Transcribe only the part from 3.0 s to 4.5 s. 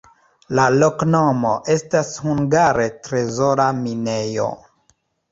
trezora-minejo.